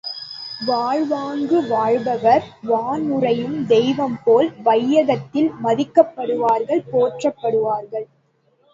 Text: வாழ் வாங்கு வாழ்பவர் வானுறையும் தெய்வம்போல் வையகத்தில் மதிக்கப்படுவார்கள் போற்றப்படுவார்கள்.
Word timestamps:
வாழ் 0.59 1.03
வாங்கு 1.11 1.67
வாழ்பவர் 1.67 2.47
வானுறையும் 2.63 3.59
தெய்வம்போல் 3.67 4.51
வையகத்தில் 4.63 5.51
மதிக்கப்படுவார்கள் 5.63 6.85
போற்றப்படுவார்கள். 6.91 8.07